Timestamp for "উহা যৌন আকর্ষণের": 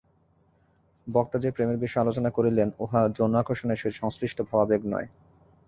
2.79-3.79